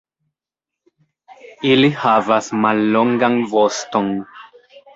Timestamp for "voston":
3.55-4.13